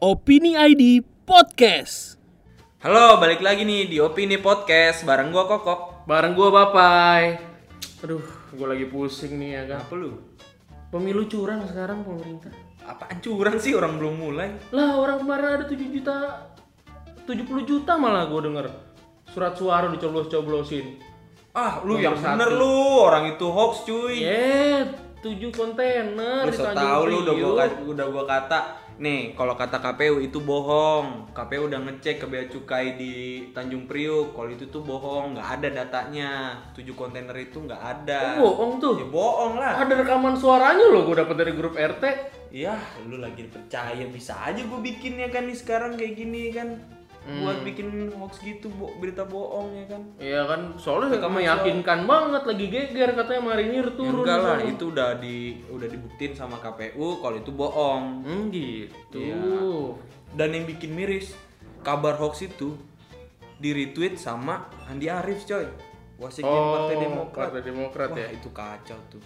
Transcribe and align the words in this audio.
Opini 0.00 0.56
ID 0.56 1.04
Podcast. 1.28 2.16
Halo, 2.80 3.20
balik 3.20 3.44
lagi 3.44 3.68
nih 3.68 3.84
di 3.84 4.00
Opini 4.00 4.40
Podcast 4.40 5.04
bareng 5.04 5.28
gua 5.28 5.44
Kokok. 5.44 6.08
Bareng 6.08 6.32
gua 6.32 6.48
Bapai. 6.48 7.36
Aduh, 8.00 8.24
gua 8.56 8.72
lagi 8.72 8.88
pusing 8.88 9.36
nih 9.36 9.60
ya 9.60 9.62
kan. 9.68 9.84
Apa 9.84 9.94
lu? 10.00 10.16
Pemilu 10.88 11.28
curang 11.28 11.68
sekarang 11.68 12.00
pemerintah. 12.00 12.48
Apaan 12.80 13.20
curang 13.20 13.60
sih 13.60 13.76
orang 13.76 14.00
belum 14.00 14.14
mulai? 14.16 14.56
Lah, 14.72 14.96
orang 14.96 15.20
kemarin 15.20 15.60
ada 15.60 15.64
7 15.68 15.76
juta 15.92 16.16
70 17.28 17.68
juta 17.68 17.92
malah 18.00 18.24
gua 18.24 18.40
denger. 18.40 18.66
Surat 19.36 19.52
suara 19.52 19.92
dicoblos-coblosin. 19.92 20.96
Ah, 21.52 21.84
lu 21.84 22.00
Nomor 22.00 22.04
yang 22.08 22.16
satu. 22.16 22.40
bener 22.40 22.50
lu, 22.56 22.72
orang 23.04 23.36
itu 23.36 23.46
hoax 23.52 23.84
cuy. 23.84 24.16
Eh, 24.24 24.80
7 25.20 25.52
kontainer 25.52 26.48
Lu 26.48 26.50
di 26.50 26.56
so 26.56 26.64
Tanjung 26.64 26.88
tau 26.88 27.02
lu 27.04 27.16
udah 27.20 27.34
gua, 27.36 27.64
udah 27.68 28.06
gua 28.08 28.24
kata 28.24 28.58
Nih, 29.00 29.32
kalau 29.32 29.56
kata 29.56 29.80
KPU 29.80 30.20
itu 30.20 30.44
bohong. 30.44 31.32
KPU 31.32 31.72
udah 31.72 31.80
ngecek 31.88 32.20
ke 32.20 32.26
bea 32.28 32.44
cukai 32.52 33.00
di 33.00 33.48
Tanjung 33.56 33.88
Priuk. 33.88 34.36
Kalau 34.36 34.52
itu 34.52 34.68
tuh 34.68 34.84
bohong, 34.84 35.32
nggak 35.32 35.48
ada 35.56 35.68
datanya. 35.72 36.60
7 36.76 36.84
kontainer 36.92 37.32
itu 37.40 37.64
nggak 37.64 37.80
ada. 37.80 38.36
Oh, 38.36 38.52
bohong 38.52 38.76
tuh. 38.76 39.00
Ya 39.00 39.08
bohong 39.08 39.56
lah. 39.56 39.80
Ada 39.80 40.04
rekaman 40.04 40.36
suaranya 40.36 40.84
loh 40.92 41.08
gua 41.08 41.24
dapat 41.24 41.32
dari 41.40 41.56
grup 41.56 41.80
RT. 41.80 42.04
Iya, 42.52 42.76
lu 43.08 43.24
lagi 43.24 43.48
percaya 43.48 44.04
bisa 44.10 44.36
aja 44.36 44.58
gue 44.58 44.80
bikin 44.82 45.16
ya 45.16 45.30
kan 45.30 45.46
nih 45.46 45.56
sekarang 45.56 45.96
kayak 45.96 46.20
gini 46.20 46.52
kan. 46.52 46.99
Buat 47.20 47.62
bikin 47.62 48.08
hoax 48.16 48.40
gitu, 48.40 48.72
bo 48.72 48.88
berita 48.96 49.22
bohong 49.22 49.76
ya 49.76 49.84
kan. 49.86 50.02
Iya 50.16 50.40
kan, 50.48 50.60
soalnya 50.74 51.20
Rekaman 51.20 51.44
meyakinkan 51.44 52.08
banget 52.08 52.42
lagi 52.48 52.66
geger 52.66 53.10
katanya 53.12 53.42
Marinir 53.44 53.86
Ya 53.86 53.94
turun. 53.94 54.24
enggak 54.24 54.40
lah, 54.40 54.58
itu 54.64 54.84
udah 54.88 55.10
di 55.20 55.36
udah 55.68 55.84
dibuktiin 55.86 56.32
sama 56.32 56.56
KPU 56.58 57.20
kalau 57.20 57.36
itu 57.36 57.52
bohong. 57.52 58.04
Hmm, 58.24 58.44
gitu. 58.48 59.20
Iya. 59.20 59.36
Dan 60.32 60.48
yang 60.56 60.64
bikin 60.64 60.90
miris, 60.90 61.36
kabar 61.80 62.16
hoax 62.16 62.40
itu 62.42 62.72
di 63.56 63.70
retweet 63.70 64.16
sama 64.16 64.66
Andi 64.88 65.06
Arief 65.06 65.44
coy. 65.44 65.68
Wasekjen 66.16 66.48
Oh, 66.48 66.72
Partai 66.74 66.96
Demokrat. 66.98 67.44
Partai 67.48 67.62
Demokrat 67.62 68.08
Wah, 68.12 68.18
ya. 68.18 68.28
itu 68.32 68.48
kacau 68.50 68.98
tuh. 69.08 69.24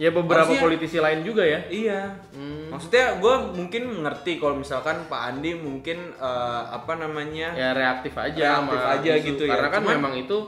Ya 0.00 0.08
beberapa 0.08 0.48
Harusnya- 0.48 0.64
politisi 0.64 0.96
lain 0.98 1.20
juga 1.20 1.44
ya. 1.44 1.60
Iya. 1.68 2.00
Hmm. 2.32 2.72
Maksudnya 2.72 3.20
gue 3.20 3.34
mungkin 3.54 3.82
ngerti 4.02 4.36
kalau 4.36 4.56
misalkan 4.56 5.04
Pak 5.06 5.20
Andi 5.28 5.52
mungkin 5.54 6.12
eh, 6.12 6.62
apa 6.66 6.96
namanya 6.96 7.52
Ya 7.52 7.70
reaktif 7.72 8.16
aja 8.16 8.58
Reaktif 8.58 8.72
sama 8.72 8.92
aja 8.98 9.12
gitu 9.14 9.42
ya. 9.44 9.52
Karena 9.52 9.68
kan 9.68 9.80
Cuman- 9.84 9.96
memang 10.00 10.14
itu 10.16 10.38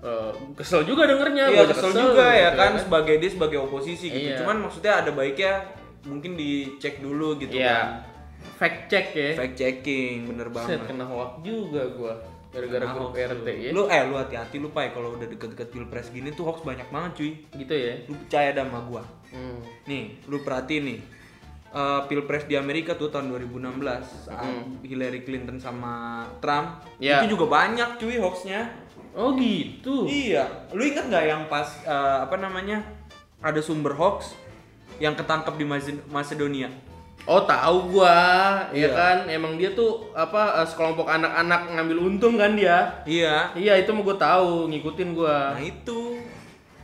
eh, 0.00 0.30
kesel 0.54 0.82
juga 0.82 1.04
dengernya. 1.04 1.48
Iya 1.48 1.60
gua 1.60 1.70
kesel 1.70 1.90
juga 1.92 2.26
ya 2.28 2.48
gitu 2.48 2.58
kan 2.58 2.72
sebagai 2.76 3.14
dia 3.16 3.30
sebagai 3.30 3.58
oposisi 3.60 4.06
gitu. 4.08 4.28
Iya. 4.30 4.38
Cuman 4.40 4.56
maksudnya 4.60 4.92
ada 4.98 5.10
baiknya 5.10 5.52
mungkin 6.04 6.32
dicek 6.34 7.00
dulu 7.00 7.36
gitu 7.36 7.56
Iya. 7.56 7.68
kan. 7.70 7.88
Fact 8.56 8.78
check 8.88 9.06
ya. 9.12 9.30
Fact 9.34 9.54
checking 9.54 10.26
bener 10.26 10.48
Set, 10.48 10.54
banget. 10.54 10.80
kena 10.84 11.04
hoax 11.04 11.30
juga 11.40 11.82
gua 11.92 12.12
gara-gara 12.54 12.84
Nah, 12.84 12.94
grup 12.94 13.12
RT 13.12 13.42
tuh. 13.42 13.54
ya. 13.58 13.70
Lu 13.70 13.82
eh 13.86 14.02
lu 14.04 14.14
hati-hati 14.14 14.56
lu 14.56 14.70
pai 14.70 14.88
kalau 14.90 15.12
udah 15.12 15.26
deket-deket 15.26 15.68
pilpres 15.68 16.08
gini 16.08 16.30
tuh 16.30 16.46
hoax 16.46 16.62
banyak 16.62 16.86
banget 16.88 17.10
cuy. 17.14 17.30
Gitu 17.52 17.74
ya. 17.74 17.94
Lu 18.06 18.14
percaya 18.16 18.50
dah 18.50 18.62
sama 18.62 18.80
gua. 18.80 19.02
Hmm. 19.28 19.58
Nih, 19.84 20.22
lu 20.24 20.38
perhatiin 20.38 20.84
nih. 20.86 21.00
Eh, 21.68 22.00
pilpres 22.06 22.46
di 22.46 22.54
Amerika 22.54 22.94
tuh 22.94 23.10
tahun 23.10 23.26
2016 23.28 23.82
saat 24.24 24.46
Hillary 24.80 25.20
Clinton 25.20 25.58
sama 25.58 26.22
Trump 26.38 26.86
Iya. 26.96 27.18
itu 27.20 27.34
juga 27.34 27.50
banyak 27.52 27.98
cuy 27.98 28.14
hoaxnya. 28.16 28.70
Oh 29.10 29.34
gitu. 29.34 30.06
Iya, 30.06 30.70
lu 30.70 30.82
inget 30.82 31.06
nggak 31.06 31.24
yang 31.24 31.42
pas 31.46 31.66
eh, 31.82 32.18
apa 32.22 32.34
namanya 32.34 32.78
ada 33.38 33.58
sumber 33.58 33.90
hoax 33.92 34.38
yang 34.96 35.14
ketangkap 35.14 35.54
di 35.54 35.66
Macedonia? 36.08 36.70
Oh 37.24 37.40
tahu 37.40 37.88
gua, 37.90 38.20
ya 38.68 38.84
Iya. 38.84 38.88
kan. 38.92 39.16
Emang 39.26 39.56
dia 39.56 39.72
tuh 39.72 40.12
apa 40.12 40.60
eh, 40.60 40.66
sekelompok 40.66 41.08
anak-anak 41.08 41.72
ngambil 41.72 41.98
untung 42.04 42.36
kan 42.36 42.52
dia. 42.52 43.00
Iya. 43.04 43.48
Iya 43.54 43.80
itu 43.80 43.90
mau 43.90 44.04
gua 44.04 44.14
tahu, 44.14 44.68
ngikutin 44.68 45.10
gua. 45.12 45.56
Nah 45.56 45.64
itu 45.64 46.20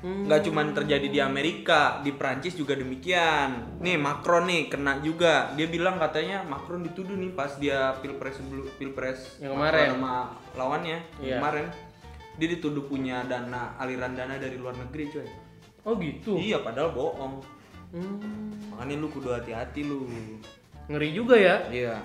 Hmm. 0.00 0.24
nggak 0.24 0.48
cuman 0.48 0.72
terjadi 0.72 1.06
di 1.06 1.20
Amerika, 1.20 2.00
di 2.00 2.08
Prancis 2.10 2.56
juga 2.56 2.72
demikian. 2.72 3.76
Nih 3.78 4.00
Macron 4.00 4.48
nih 4.48 4.72
kena 4.72 4.96
juga. 4.98 5.52
Dia 5.52 5.68
bilang 5.68 6.00
katanya 6.00 6.40
Macron 6.40 6.80
dituduh 6.80 7.12
nih 7.12 7.36
pas 7.36 7.60
dia 7.60 7.92
pilpres 8.00 8.40
sebelum 8.40 8.64
pilpres 8.74 9.36
Yang 9.36 9.52
kemarin. 9.52 9.88
sama 9.92 10.14
lawannya 10.56 10.98
Iya. 11.20 11.36
kemarin. 11.36 11.68
Dia 12.34 12.48
dituduh 12.48 12.88
punya 12.88 13.28
dana 13.28 13.76
aliran 13.76 14.16
dana 14.16 14.40
dari 14.40 14.56
luar 14.56 14.72
negeri 14.72 15.04
coy. 15.12 15.28
Oh 15.84 15.92
gitu. 15.94 16.32
Iya 16.32 16.64
padahal 16.64 16.96
bohong. 16.96 17.59
Hmm. 17.90 18.54
Makanya 18.74 18.94
lu 18.96 19.08
kudu 19.10 19.34
hati-hati 19.34 19.82
lu. 19.82 20.06
Ngeri 20.86 21.10
juga 21.10 21.34
ya. 21.38 21.66
Iya. 21.70 21.96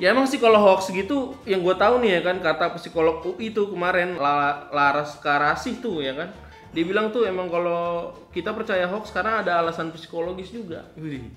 Ya 0.00 0.16
emang 0.16 0.24
sih 0.24 0.40
kalau 0.40 0.56
hoax 0.56 0.88
gitu 0.90 1.36
yang 1.44 1.60
gue 1.60 1.76
tahu 1.76 2.00
nih 2.00 2.18
ya 2.18 2.20
kan 2.24 2.40
kata 2.40 2.72
psikolog 2.80 3.20
UI 3.20 3.52
itu 3.52 3.68
kemarin 3.68 4.16
La- 4.16 4.72
Laras 4.72 5.20
Karasih 5.20 5.76
tuh 5.84 6.00
ya 6.00 6.16
kan 6.16 6.32
dia 6.72 6.86
bilang 6.88 7.12
tuh 7.12 7.28
emang 7.28 7.52
kalau 7.52 8.08
kita 8.32 8.56
percaya 8.56 8.88
hoax 8.88 9.12
karena 9.12 9.44
ada 9.44 9.60
alasan 9.60 9.92
psikologis 9.92 10.48
juga 10.48 10.88
Wih. 10.96 11.28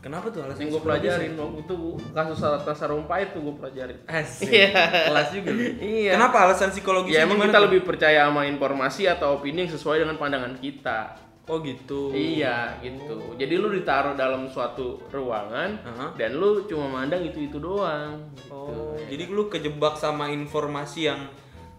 Kenapa 0.00 0.32
tuh 0.32 0.48
alasan 0.48 0.64
yang 0.64 0.72
gue 0.72 0.82
pelajarin 0.84 1.32
waktu 1.36 1.60
itu 1.64 1.76
kasus 2.16 2.40
Ratna 2.40 2.72
Sarumpait 2.72 3.28
tuh 3.36 3.40
gue 3.44 3.54
pelajarin 3.60 3.98
Asik. 4.08 4.48
Iya. 4.48 4.70
Kelas 5.12 5.28
juga. 5.36 5.50
Iya. 5.76 6.12
Kenapa 6.16 6.36
alasan 6.48 6.72
psikologis 6.72 7.12
ya 7.12 7.28
emang 7.28 7.36
kita 7.36 7.58
lebih 7.60 7.84
percaya 7.84 8.24
sama 8.24 8.48
informasi 8.48 9.04
atau 9.12 9.36
opini 9.36 9.68
yang 9.68 9.72
sesuai 9.76 10.08
dengan 10.08 10.16
pandangan 10.16 10.56
kita 10.56 11.20
Oh 11.44 11.60
gitu. 11.60 12.08
iya 12.10 12.72
gitu 12.80 13.36
jadi 13.36 13.60
lu 13.60 13.68
ditaruh 13.68 14.16
dalam 14.16 14.48
suatu 14.48 14.96
ruangan 15.12 15.76
Heeh. 15.76 16.08
dan 16.16 16.40
lu 16.40 16.64
cuma 16.64 16.88
mandang 16.88 17.20
itu 17.20 17.36
itu 17.44 17.60
doang 17.60 18.16
gitu. 18.32 18.48
Oh, 18.48 18.96
jadi 19.04 19.28
lu 19.28 19.52
kejebak 19.52 19.94
sama 19.94 20.28
informasi 20.28 21.12
yang 21.12 21.20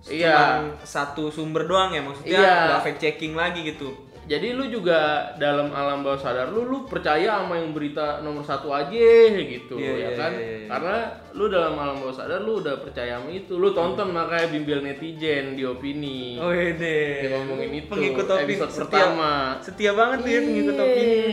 Iya. 0.05 0.37
cuman 0.37 0.85
satu 0.85 1.33
sumber 1.33 1.65
doang 1.65 1.89
ya 1.89 2.05
maksudnya 2.05 2.37
Iya. 2.37 2.53
nggak 2.69 2.81
fact 2.85 2.99
checking 3.01 3.33
lagi 3.33 3.65
gitu. 3.65 3.89
Jadi 4.25 4.57
lu 4.57 4.65
juga 4.65 4.97
dalam 5.37 5.69
alam 5.69 6.01
bawah 6.01 6.17
sadar 6.17 6.49
lu 6.49 6.65
lu 6.65 6.83
percaya 6.83 7.37
sama 7.37 7.55
yang 7.55 7.69
berita 7.71 8.19
nomor 8.19 8.41
satu 8.41 8.73
aja 8.73 8.89
gitu 9.37 9.77
Iya, 9.77 9.85
ya 9.85 9.95
iya, 9.95 10.09
kan? 10.17 10.31
iya, 10.33 10.41
iya. 10.41 10.67
Karena 10.67 10.97
lu 11.31 11.45
dalam 11.45 11.77
alam 11.77 12.01
bawah 12.01 12.09
sadar 12.11 12.41
lu 12.41 12.57
udah 12.57 12.81
percaya 12.81 13.21
sama 13.21 13.29
itu. 13.29 13.53
Lu 13.53 13.69
tonton 13.71 14.09
makanya 14.09 14.49
bimbel 14.49 14.81
netizen 14.81 15.53
di 15.53 15.61
opini. 15.61 16.41
Oh 16.41 16.49
deh. 16.49 17.21
Dia 17.21 17.37
ngomongin 17.37 17.69
itu, 17.77 17.91
Pengikut 17.91 18.25
opini 18.25 18.57
episode 18.57 18.71
setia, 18.73 18.85
pertama. 19.05 19.31
Setia 19.61 19.91
banget 19.93 20.17
tuh 20.19 20.31
ya 20.31 20.39
pengikut 20.41 20.75
opini. 20.75 21.25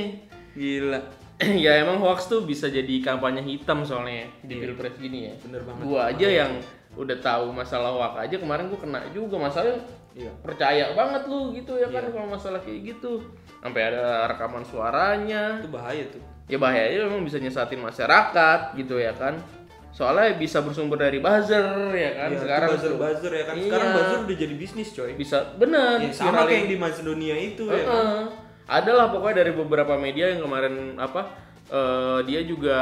Gila. 0.53 1.00
ya 1.64 1.72
emang 1.80 1.98
hoax 1.98 2.28
tuh 2.28 2.44
bisa 2.44 2.69
jadi 2.69 2.94
kampanye 3.00 3.41
hitam 3.41 3.82
soalnya 3.82 4.28
di 4.41 4.53
Iya. 4.53 4.69
pilpres 4.69 4.94
gini 4.97 5.19
ya. 5.26 5.34
Bener 5.41 5.64
banget. 5.64 5.82
Gua 5.82 6.12
aja 6.12 6.28
yang 6.28 6.53
udah 6.92 7.16
tahu 7.19 7.56
masalah 7.56 7.88
hoax 7.88 8.14
aja 8.20 8.36
kemarin 8.36 8.69
gua 8.69 8.78
kena 8.78 9.00
juga 9.10 9.41
masalah 9.41 9.80
Iya. 10.12 10.33
percaya 10.39 10.93
banget 10.93 11.23
lu 11.25 11.53
gitu 11.53 11.73
ya 11.75 11.89
kan 11.89 12.05
kalau 12.06 12.28
masalah 12.28 12.61
kayak 12.61 12.81
gitu 12.87 13.25
sampai 13.59 13.83
ada 13.87 14.27
rekaman 14.27 14.61
suaranya 14.62 15.56
Itu 15.56 15.69
bahaya 15.69 16.05
tuh. 16.06 16.21
ya 16.47 16.56
bahayanya 16.56 17.06
memang 17.06 17.23
bisa 17.23 17.37
nyesatin 17.37 17.81
masyarakat 17.81 18.61
gitu 18.75 18.97
ya 18.97 19.12
kan 19.12 19.41
soalnya 19.89 20.33
bisa 20.34 20.61
bersumber 20.61 20.97
dari 20.99 21.17
buzzer 21.17 21.65
ya 21.93 22.11
kan 22.15 22.28
Iya, 22.28 22.39
sekarang 22.39 22.69
buzzer 22.72 22.93
buzzer 22.95 23.28
ya 23.31 23.45
kan. 23.47 23.55
Iya. 23.55 23.65
Sekarang 23.67 23.89
buzzer 23.93 24.19
udah 24.22 24.37
jadi 24.39 24.55
bisnis 24.55 24.89
coy. 24.91 25.12
bisa 25.15 25.39
benar 25.55 25.97
Ya, 25.99 26.09
sama 26.11 26.43
kayak 26.43 26.53
yang 26.55 26.67
di 26.67 26.77
Macedonia 26.77 27.37
itu 27.37 27.65
ya. 27.67 27.77
kan? 27.83 27.84
Heeh. 27.87 28.22
ada 28.65 28.91
lah 28.91 29.06
pokoknya 29.09 29.37
dari 29.39 29.53
beberapa 29.53 29.95
media 29.97 30.28
yang 30.28 30.41
kemarin 30.41 30.75
apa 30.97 31.28
eh, 31.69 32.19
dia 32.25 32.41
juga 32.43 32.78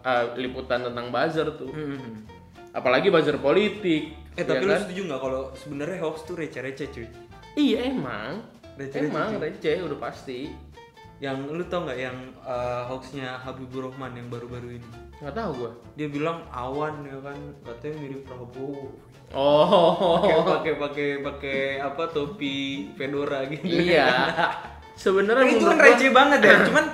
eh, 0.00 0.24
liputan 0.36 0.80
tentang 0.82 1.08
buzzer 1.08 1.48
tuh 1.54 1.68
Hmm. 1.70 2.28
apalagi 2.70 3.08
buzzer 3.08 3.36
politik 3.36 4.19
Eh 4.32 4.44
tapi 4.44 4.62
ya 4.62 4.66
lu 4.66 4.72
kan? 4.72 4.80
setuju 4.82 5.00
nggak 5.04 5.20
kalau 5.20 5.42
sebenarnya 5.52 5.98
hoax 6.00 6.16
tuh 6.22 6.34
receh-receh 6.34 6.86
cuy? 6.88 7.06
iya 7.54 7.88
emang 7.88 8.40
Receh-receh, 8.74 9.10
emang 9.10 9.28
cuy. 9.32 9.42
receh 9.44 9.76
udah 9.80 9.98
pasti 9.98 10.40
Yang 11.18 11.36
lu 11.50 11.62
tau 11.64 11.84
nggak 11.84 11.98
yang 11.98 12.16
eh, 12.40 12.82
hoaxnya 12.86 13.36
Habibur 13.38 13.86
Rahman 13.86 14.14
yang 14.14 14.28
baru-baru 14.28 14.76
ini? 14.76 14.88
nggak 15.18 15.34
tahu 15.34 15.50
gua 15.58 15.70
Dia 15.92 16.08
bilang 16.08 16.46
awan 16.48 17.04
ya 17.04 17.18
kan 17.20 17.36
katanya 17.62 17.94
mirip 17.98 18.22
Prabowo. 18.24 18.88
oh 19.30 20.46
Pakai 20.48 20.74
pakai 20.76 21.08
pakai 21.20 21.58
apa 21.78 22.08
topi 22.08 22.56
fedora 22.94 23.44
gitu. 23.46 23.66
iya 23.66 24.08
sebenarnya 24.96 25.44
Nah, 25.44 25.52
itu 25.52 25.64
kan 25.66 25.78
receh 25.78 26.10
banget 26.10 26.40
ya. 26.40 26.56
Cuman 26.62 26.86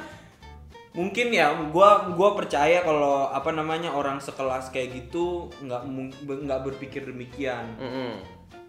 mungkin 0.97 1.29
ya 1.29 1.53
gua 1.69 2.09
gua 2.17 2.33
percaya 2.33 2.81
kalau 2.81 3.29
apa 3.29 3.53
namanya 3.53 3.93
orang 3.93 4.17
sekelas 4.17 4.73
kayak 4.73 4.97
gitu 4.97 5.53
nggak 5.61 5.85
nggak 6.25 6.61
berpikir 6.65 7.05
demikian 7.05 7.69
Mm-mm. 7.77 8.17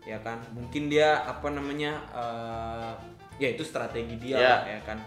ya 0.03 0.19
kan 0.19 0.43
mungkin 0.51 0.91
dia 0.91 1.23
apa 1.23 1.47
namanya 1.47 1.95
eh, 2.11 2.91
ya 3.39 3.47
itu 3.55 3.63
strategi 3.63 4.19
dia 4.19 4.35
Ya. 4.35 4.43
lah, 4.43 4.61
ya 4.67 4.79
kan 4.83 4.99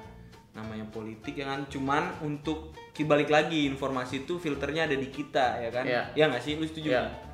namanya 0.50 0.82
politik 0.88 1.36
ya 1.36 1.46
kan 1.46 1.68
cuman 1.68 2.10
untuk 2.24 2.74
balik 3.00 3.32
lagi 3.32 3.64
informasi 3.64 4.28
itu 4.28 4.36
filternya 4.36 4.84
ada 4.84 4.92
di 4.92 5.08
kita 5.08 5.56
ya 5.56 5.70
kan 5.72 5.84
Ya. 5.88 6.02
ya 6.12 6.24
nggak 6.28 6.42
sih 6.44 6.60
lu 6.60 6.68
setuju 6.68 6.92
nggak? 7.00 7.29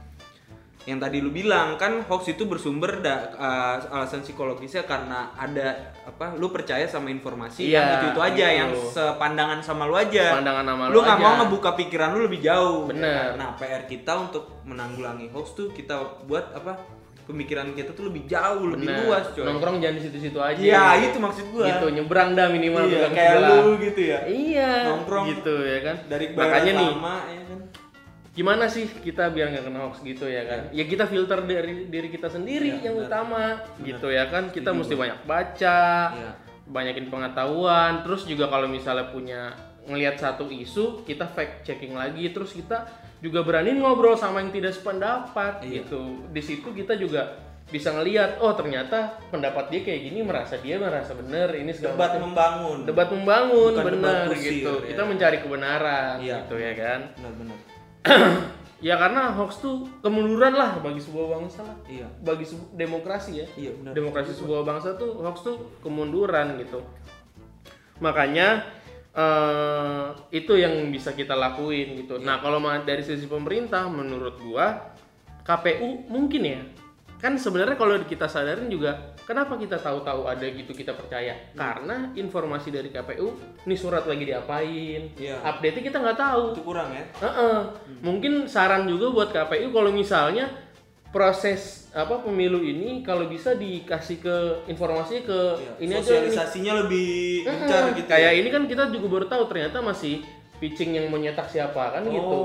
Yang 0.87 0.97
tadi 0.97 1.19
lu 1.19 1.29
bilang 1.29 1.75
kan 1.75 1.99
hoax 2.01 2.31
itu 2.31 2.47
bersumber 2.47 2.99
da, 2.99 3.35
uh, 3.35 3.77
alasan 3.93 4.23
psikologisnya 4.23 4.83
karena 4.83 5.35
ada 5.35 5.75
apa 6.01 6.33
lu 6.33 6.49
percaya 6.49 6.87
sama 6.87 7.11
informasi 7.11 7.67
Iya, 7.67 7.75
yang 7.77 7.91
itu 7.93 8.07
itu 8.09 8.21
aja 8.23 8.47
gitu. 8.47 8.55
yang 8.57 8.71
sepandangan 8.89 9.59
sama 9.59 9.85
lu 9.85 9.95
aja 9.95 10.39
Pandangan 10.39 10.63
sama 10.65 10.83
lu 10.87 10.93
lu 10.93 10.99
nggak 11.03 11.19
aja. 11.19 11.25
mau 11.25 11.33
ngebuka 11.37 11.71
pikiran 11.75 12.09
lu 12.11 12.21
lebih 12.23 12.39
jauh 12.41 12.87
Bener. 12.87 13.35
nah 13.35 13.53
PR 13.55 13.83
kita 13.85 14.15
untuk 14.17 14.63
menanggulangi 14.63 15.27
hoax 15.29 15.53
tuh 15.53 15.69
kita 15.69 15.99
buat 16.23 16.55
apa 16.55 16.79
pemikiran 17.27 17.75
kita 17.75 17.91
tuh 17.91 18.07
lebih 18.07 18.23
jauh 18.25 18.71
lebih 18.71 18.87
Bener. 18.87 19.03
luas 19.03 19.27
coy 19.29 19.43
Nongkrong 19.43 19.83
jangan 19.83 19.99
di 19.99 20.03
situ-situ 20.05 20.39
aja. 20.39 20.55
Iya, 20.57 20.85
itu 21.05 21.19
maksud 21.19 21.51
gua. 21.51 21.67
Gitu, 21.67 21.87
nyebrang 21.93 22.39
dah 22.39 22.47
minimal 22.47 22.87
iya, 22.87 23.11
kayak 23.11 23.35
sebelah. 23.35 23.59
lu 23.59 23.73
gitu 23.83 24.01
ya 24.07 24.19
Iya. 24.23 24.71
Nongkrong 24.87 25.25
gitu 25.35 25.55
ya 25.61 25.79
kan. 25.83 25.97
dari 26.07 26.25
makanya 26.31 26.73
nih 26.73 26.89
lama 26.95 27.17
ya 27.27 27.43
kan 27.45 27.59
gimana 28.37 28.69
sih 28.69 28.85
kita 28.85 29.33
biar 29.33 29.49
nggak 29.49 29.65
kena 29.65 29.81
hoax 29.81 30.05
gitu 30.05 30.29
ya 30.29 30.45
kan? 30.45 30.69
Ya 30.71 30.85
kita 30.85 31.09
filter 31.09 31.41
dari 31.41 31.89
diri 31.89 32.09
kita 32.09 32.29
sendiri 32.29 32.69
Iya, 32.79 32.85
yang 32.85 32.95
benar. 32.95 33.09
utama 33.09 33.43
gitu 33.81 34.07
ya 34.09 34.29
kan. 34.29 34.53
Kita 34.53 34.71
Setuju 34.71 34.79
mesti 34.79 34.95
banyak 34.95 35.21
baca, 35.25 35.81
Iya. 36.13 36.31
banyakin 36.67 37.07
pengetahuan. 37.09 38.05
Terus 38.05 38.23
juga 38.23 38.47
kalau 38.47 38.69
misalnya 38.69 39.09
punya 39.09 39.57
ngelihat 39.83 40.21
satu 40.21 40.47
isu, 40.47 41.01
kita 41.03 41.25
fact 41.27 41.65
checking 41.65 41.97
lagi. 41.97 42.29
Terus 42.29 42.53
kita 42.53 42.85
juga 43.19 43.41
berani 43.41 43.73
ngobrol 43.73 44.13
sama 44.15 44.39
yang 44.39 44.53
tidak 44.53 44.71
sependapat 44.71 45.65
Iya. 45.65 45.83
gitu. 45.83 46.29
Di 46.29 46.43
situ 46.45 46.69
kita 46.71 46.93
juga 46.95 47.41
bisa 47.67 47.91
ngelihat 47.91 48.39
oh 48.39 48.55
ternyata 48.55 49.19
pendapat 49.27 49.67
dia 49.69 49.83
kayak 49.83 50.01
gini 50.05 50.23
merasa 50.23 50.55
dia 50.55 50.79
merasa 50.79 51.19
bener 51.19 51.51
ini 51.51 51.75
debat 51.75 52.15
macam. 52.15 52.31
membangun 52.31 52.79
debat 52.87 53.11
membangun 53.11 53.75
Bukan 53.75 53.83
bener 53.83 53.99
debat 53.99 54.31
kusir, 54.31 54.53
gitu 54.55 54.73
ya. 54.77 54.95
kita 54.95 55.03
mencari 55.03 55.37
kebenaran 55.43 56.15
Iya. 56.23 56.37
gitu 56.47 56.55
ya 56.63 56.73
kan 56.79 57.01
benar-benar 57.19 57.59
ya 58.87 58.95
karena 59.01 59.33
hoax 59.35 59.59
tuh 59.59 59.89
kemunduran 60.01 60.55
lah 60.55 60.79
bagi 60.81 61.01
sebuah 61.03 61.41
bangsa 61.41 61.67
lah. 61.67 61.77
Iya. 61.89 62.07
Bagi 62.23 62.45
sebu- 62.47 62.71
demokrasi 62.77 63.43
ya. 63.43 63.47
Iya 63.57 63.71
benar. 63.81 63.93
Demokrasi 63.97 64.33
sebuah 64.37 64.63
bangsa 64.63 64.95
tuh 64.95 65.21
hoax 65.21 65.43
tuh 65.43 65.57
kemunduran 65.83 66.61
gitu. 66.61 66.81
Makanya 67.99 68.63
eh, 69.17 70.07
itu 70.31 70.53
yang 70.61 70.93
bisa 70.93 71.17
kita 71.17 71.33
lakuin 71.33 71.97
gitu. 72.05 72.21
Nah 72.21 72.39
kalau 72.45 72.61
ma- 72.61 72.85
dari 72.85 73.01
sisi 73.01 73.25
pemerintah 73.25 73.89
menurut 73.89 74.37
gua 74.45 74.93
KPU 75.47 76.11
mungkin 76.11 76.43
ya 76.43 76.61
kan 77.17 77.33
sebenarnya 77.35 77.75
kalau 77.75 77.97
kita 78.01 78.25
sadarin 78.25 78.67
juga 78.67 78.93
kenapa 79.23 79.55
kita 79.55 79.77
tahu-tahu 79.77 80.25
ada 80.25 80.45
gitu 80.45 80.71
kita 80.71 80.93
percaya 80.93 81.33
karena 81.53 82.13
informasi 82.13 82.69
dari 82.69 82.89
KPU 82.89 83.33
ini 83.63 83.75
surat 83.75 84.05
lagi 84.05 84.23
diapain 84.23 85.03
Iya. 85.15 85.41
update 85.43 85.81
kita 85.83 85.97
nggak 85.97 86.15
tahu 86.15 86.43
itu 86.53 86.61
kurang 86.63 86.91
ya 86.91 87.05
Heeh. 87.19 87.59
Mungkin 87.99 88.45
saran 88.47 88.85
juga 88.85 89.09
buat 89.11 89.31
KPU 89.31 89.71
kalau 89.71 89.91
misalnya 89.91 90.53
proses 91.09 91.89
apa 91.91 92.21
pemilu 92.21 92.61
ini 92.61 93.01
kalau 93.01 93.25
bisa 93.25 93.57
dikasih 93.57 94.21
ke 94.21 94.37
informasi 94.69 95.25
ke 95.25 95.39
Iya. 95.57 95.73
ini 95.81 95.93
aja 95.93 95.97
nih. 95.97 96.05
sosialisasinya 96.29 96.73
lebih 96.79 97.09
gencar 97.43 97.97
gitu 97.97 98.05
Kayak 98.07 98.33
ya. 98.35 98.37
ini 98.37 98.49
kan 98.51 98.63
kita 98.65 98.83
juga 98.91 99.07
baru 99.11 99.27
tahu 99.27 99.43
ternyata 99.47 99.81
masih 99.81 100.21
pitching 100.57 100.93
yang 100.93 101.09
menyetak 101.09 101.49
siapa 101.49 101.93
kan 101.93 102.05
gitu. 102.05 102.41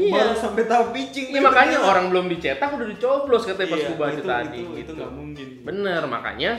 Iya. 0.00 0.12
baru 0.14 0.34
sampai 0.34 0.64
tahu 0.64 0.84
pitching 0.90 1.26
Iya 1.26 1.34
gitu 1.34 1.44
makanya 1.44 1.68
ternyata. 1.74 1.90
orang 1.90 2.04
belum 2.08 2.26
dicetak 2.28 2.68
udah 2.70 2.88
dicoblos 2.88 3.42
katanya 3.42 3.68
pas 3.68 3.78
Iya, 3.78 3.88
gua 3.88 3.98
baca 3.98 4.12
itu, 4.14 4.22
tadi 4.24 4.46
itu, 4.56 4.70
itu 4.70 4.76
gitu. 4.78 4.92
nggak 4.94 5.12
mungkin 5.12 5.46
Bener, 5.60 6.02
makanya 6.04 6.52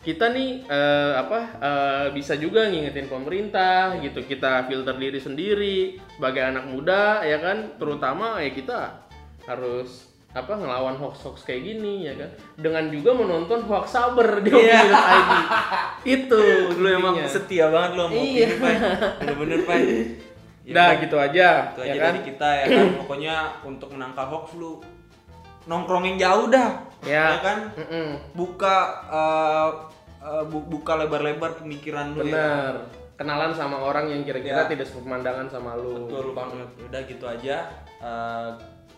kita 0.00 0.26
nih 0.28 0.50
eh, 0.62 1.12
apa 1.16 1.38
eh, 1.58 2.06
bisa 2.12 2.36
juga 2.36 2.68
ngingetin 2.68 3.08
pemerintah 3.08 3.96
gitu. 3.98 4.20
Kita 4.20 4.64
filter 4.64 4.92
diri 4.94 5.16
sendiri 5.16 5.76
sebagai 6.10 6.44
anak 6.44 6.64
muda 6.66 7.02
ya 7.20 7.40
kan, 7.40 7.74
terutama 7.74 8.36
ya 8.36 8.50
kita 8.50 9.00
harus 9.42 10.12
apa 10.30 10.50
ngelawan 10.52 10.98
hoax-hoax 10.98 11.42
kayak 11.42 11.62
gini 11.64 12.04
ya 12.04 12.14
kan 12.16 12.26
dengan 12.54 12.90
juga 12.90 13.14
menonton 13.14 13.62
hoax 13.62 13.86
saber 13.88 14.42
di 14.42 14.50
Iya. 14.50 14.82
Opini.id 14.82 15.42
itu 16.04 16.40
lu 16.74 16.88
emang 16.90 17.14
setia 17.24 17.70
banget 17.70 17.90
lu 17.94 18.02
sama 18.02 18.14
Iya. 18.14 18.46
bener-bener 19.16 19.60
Pai 19.62 19.82
Ya 20.64 20.72
Dah 20.72 20.88
udah, 20.88 21.00
gitu 21.04 21.16
aja 21.18 21.48
itu 21.68 21.80
ya 21.80 21.92
aja 21.92 22.00
kan? 22.00 22.08
dari 22.10 22.20
kita 22.24 22.48
ya 22.50 22.64
kan? 22.66 22.86
Pokoknya 23.04 23.34
untuk 23.62 23.88
menangkal 23.90 24.26
hoax 24.26 24.46
lu 24.54 24.80
nongkrongin 25.64 26.16
jauh 26.16 26.48
dah 26.48 26.80
Ya. 27.04 27.36
kan? 27.38 27.68
Mm-mm. 27.74 28.16
buka 28.32 28.76
eh, 29.06 29.68
eh, 30.20 30.44
bu- 30.44 30.64
buka 30.66 30.96
lebar-lebar 30.96 31.56
pemikiran 31.58 32.12
lu 32.12 32.24
ya 32.24 32.32
bener. 32.32 32.74
Kenalan 33.14 33.52
sama 33.52 33.78
orang 33.78 34.08
yang 34.08 34.24
kira-kira 34.24 34.64
Ya. 34.64 34.66
tidak 34.66 34.88
sepemandangan 34.88 35.46
sama 35.46 35.76
lu. 35.76 36.08
Betul 36.08 36.32
banget. 36.32 36.66
Udah 36.80 37.00
gitu 37.04 37.24
aja 37.24 37.56
eh, 38.00 38.48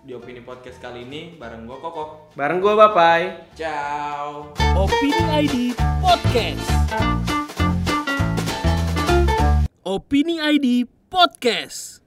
di 0.00 0.14
opini 0.14 0.38
podcast 0.40 0.78
kali 0.78 1.02
ini 1.02 1.34
bareng 1.34 1.66
gua 1.66 1.82
Koko. 1.82 2.30
Bareng 2.32 2.62
gua 2.62 2.78
Bapai 2.80 3.42
ciao. 3.52 4.54
Opini 4.72 5.18
ID 5.36 5.56
Podcast. 5.98 6.62
Opini 9.82 10.38
ID 10.38 10.66
Podcast. 11.16 12.00